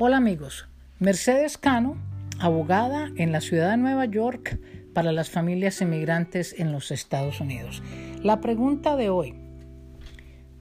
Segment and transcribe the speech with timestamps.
[0.00, 0.68] Hola amigos,
[1.00, 1.96] Mercedes Cano,
[2.38, 4.60] abogada en la ciudad de Nueva York
[4.94, 7.82] para las familias inmigrantes en los Estados Unidos.
[8.22, 9.34] La pregunta de hoy,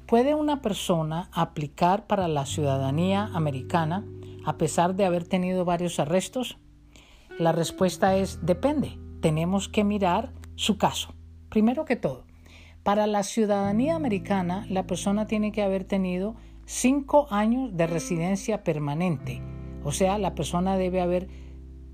[0.08, 4.04] ¿puede una persona aplicar para la ciudadanía americana
[4.44, 6.58] a pesar de haber tenido varios arrestos?
[7.38, 8.98] La respuesta es depende.
[9.22, 11.14] Tenemos que mirar su caso.
[11.50, 12.26] Primero que todo,
[12.82, 16.36] para la ciudadanía americana, la persona tiene que haber tenido
[16.68, 19.42] cinco años de residencia permanente.
[19.86, 21.30] O sea, la persona debe haber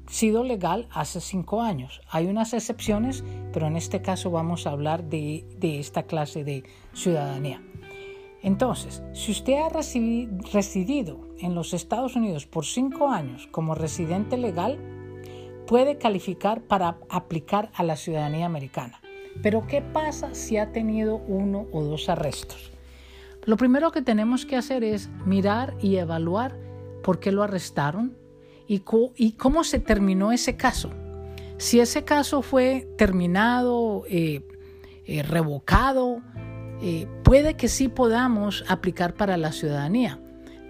[0.08, 2.02] sido legal hace cinco años.
[2.10, 3.24] Hay unas excepciones,
[3.54, 7.62] pero en este caso vamos a hablar de, esta clase de ciudadanía.
[8.42, 14.80] Entonces, si usted ha residido en los Estados Unidos por cinco años como residente legal,
[15.68, 19.00] puede calificar para aplicar a la ciudadanía americana.
[19.44, 22.74] Pero ¿qué pasa si ha tenido uno o dos arrestos?
[23.46, 26.58] Lo primero que tenemos que hacer es mirar y evaluar
[27.04, 28.18] por qué lo arrestaron
[28.68, 30.90] y, cómo se terminó ese caso.
[31.58, 34.46] Si ese caso fue terminado, eh,
[35.06, 36.22] eh, revocado,
[36.82, 40.20] eh, puede que sí podamos aplicar para la ciudadanía.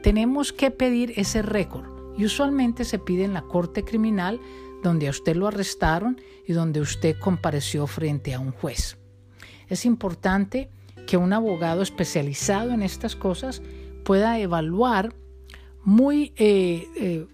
[0.01, 1.85] Tenemos que pedir ese récord
[2.17, 4.39] y usualmente se pide en la corte criminal
[4.83, 8.97] donde a usted lo arrestaron y donde usted compareció frente a un juez.
[9.69, 10.69] Es importante
[11.13, 13.61] que un abogado especializado en estas cosas
[14.03, 15.13] pueda evaluar
[15.83, 17.27] muy eh, eh,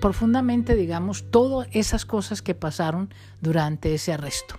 [0.00, 4.58] profundamente, digamos, todas esas cosas que pasaron durante ese arresto.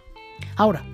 [0.55, 0.86] Ahora,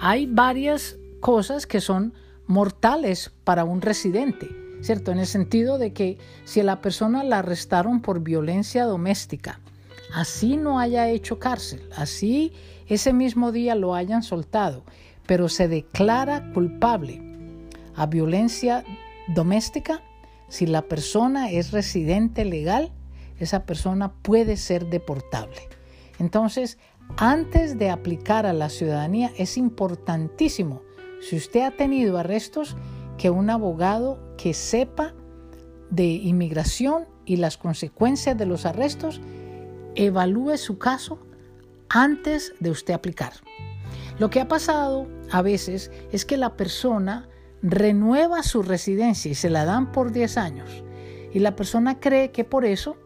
[0.00, 2.12] hay varias cosas que son
[2.46, 4.46] mortales para un residente,
[4.82, 5.12] ¿cierto?
[5.12, 9.60] En el sentido de que si a la persona la arrestaron por violencia doméstica,
[10.12, 12.52] así no haya hecho cárcel, así
[12.86, 14.84] ese mismo día lo hayan soltado
[15.26, 17.22] pero se declara culpable
[17.94, 18.84] a violencia
[19.28, 20.02] doméstica,
[20.48, 22.92] si la persona es residente legal,
[23.38, 25.56] esa persona puede ser deportable.
[26.18, 26.78] Entonces,
[27.16, 30.82] antes de aplicar a la ciudadanía, es importantísimo,
[31.20, 32.76] si usted ha tenido arrestos,
[33.18, 35.14] que un abogado que sepa
[35.90, 39.20] de inmigración y las consecuencias de los arrestos,
[39.94, 41.18] evalúe su caso
[41.88, 43.32] antes de usted aplicar.
[44.18, 47.28] Lo que ha pasado a veces es que la persona
[47.62, 50.84] renueva su residencia y se la dan por 10 años.
[51.32, 52.96] Y la persona cree que por eso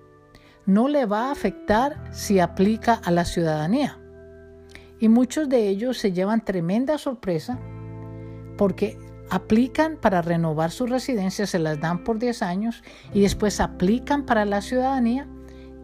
[0.67, 3.99] no le va a afectar si aplica a la ciudadanía.
[5.01, 7.59] Y muchos de ellos se llevan tremenda sorpresa
[8.57, 8.99] porque
[9.31, 12.83] aplican para renovar su residencia, se las dan por 10 años
[13.15, 15.27] y después aplican para la ciudadanía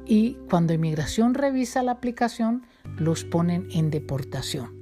[0.04, 2.66] y cuando inmigración revisa la aplicación
[2.98, 4.75] los ponen en deportación.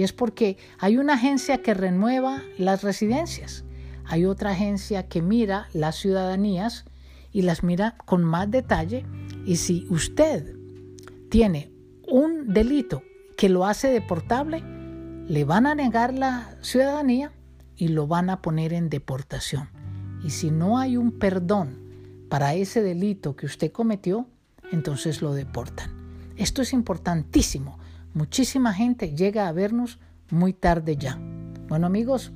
[0.00, 3.64] Y es porque hay una agencia que renueva las residencias,
[4.06, 6.86] hay otra agencia que mira las ciudadanías
[7.32, 9.04] y las mira con más detalle.
[9.44, 10.56] Y si usted
[11.28, 11.70] tiene
[12.08, 13.02] un delito
[13.36, 14.62] que lo hace deportable,
[15.28, 17.32] le van a negar la ciudadanía
[17.76, 19.68] y lo van a poner en deportación.
[20.24, 21.76] Y si no hay un perdón
[22.30, 24.26] para ese delito que usted cometió,
[24.72, 25.90] entonces lo deportan.
[26.38, 27.78] Esto es importantísimo
[28.14, 29.98] Muchísima gente llega a vernos
[30.30, 31.18] muy tarde ya.
[31.68, 32.32] Bueno amigos,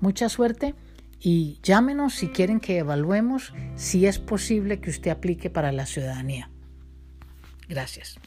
[0.00, 0.74] mucha suerte
[1.18, 6.50] y llámenos si quieren que evaluemos si es posible que usted aplique para la ciudadanía.
[7.68, 8.18] Gracias.